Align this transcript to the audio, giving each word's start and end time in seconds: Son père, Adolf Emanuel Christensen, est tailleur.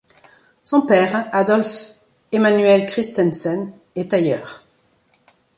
Son 0.63 0.87
père, 0.87 1.29
Adolf 1.31 1.93
Emanuel 2.31 2.87
Christensen, 2.87 3.71
est 3.95 4.09
tailleur. 4.09 4.65